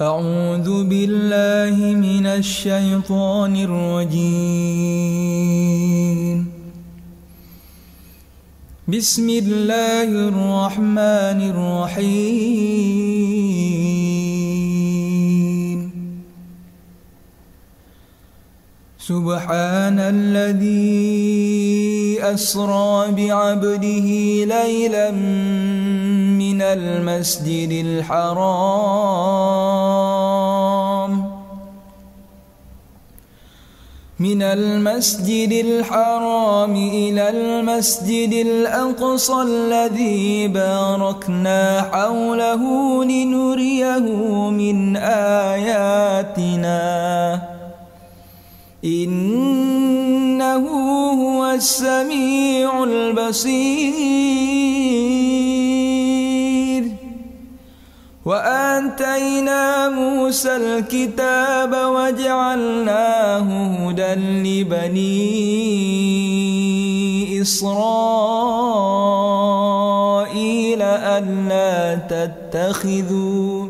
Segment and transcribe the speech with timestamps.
[0.00, 4.28] أعوذ بالله من الشيطان الرجيم.
[8.88, 12.40] بسم الله الرحمن الرحيم.
[18.98, 20.80] سبحان الذي
[22.24, 24.08] أسرى بعبده
[24.48, 25.10] ليلا
[26.40, 29.69] من المسجد الحرام.
[34.20, 42.62] من المسجد الحرام إلى المسجد الأقصى الذي باركنا حوله
[43.04, 43.98] لنريه
[44.50, 44.96] من
[45.56, 46.80] آياتنا.
[48.84, 50.68] إنه
[51.22, 54.30] هو السميع البصير.
[58.24, 63.48] وآتينا موسى الكتاب وجعلناه
[63.88, 65.20] هدى لبني
[67.42, 68.42] إسرائيل
[70.82, 73.68] ألا تتخذوا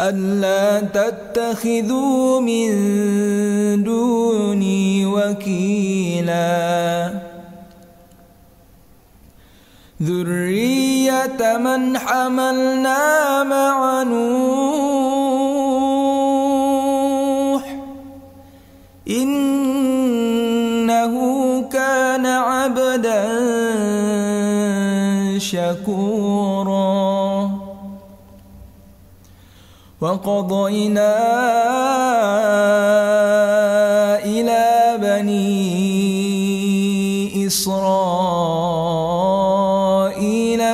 [0.00, 6.46] ألا تتخذوا من دوني وكيلا
[10.02, 10.95] ذرية
[11.42, 15.26] من حملنا مع نوح
[19.10, 21.12] إنه
[21.72, 23.26] كان عبدا
[25.38, 27.50] شكورا
[30.00, 31.16] وقضينا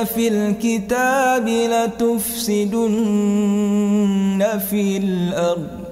[0.03, 2.99] في الكتاب لتفسدن
[4.69, 5.83] في الأرض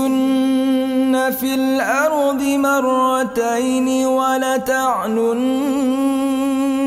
[0.00, 5.50] لتفسدن في الأرض مرتين ولتعلن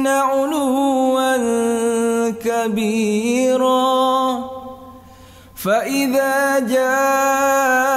[0.08, 1.44] علوا
[2.30, 3.94] كبيرا
[5.56, 7.94] فإذا جاء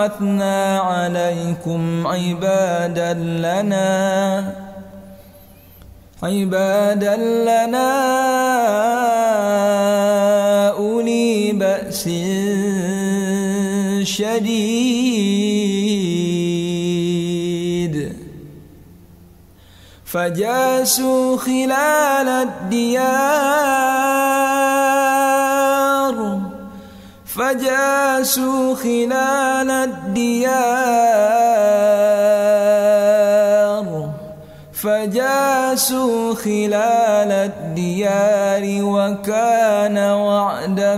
[0.00, 4.54] بعثنا عليكم عبادا لنا
[6.22, 7.90] عبادا لنا.
[10.68, 12.08] أولي بأس
[14.08, 15.50] شديد.
[20.04, 23.99] فجاسوا خلال الديار
[27.40, 30.60] فجاسوا خلال الديار.
[34.72, 40.96] فجاسوا خلال الديار وكان وعدا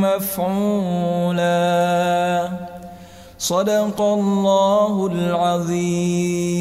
[0.00, 1.52] مفعولا.
[3.38, 6.52] صدق الله العظيم.